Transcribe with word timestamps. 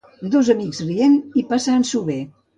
Dos 0.35 0.47
amics 0.53 0.79
rient 0.87 1.19
i 1.43 1.45
passant-s'ho 1.53 2.05
bé. 2.11 2.19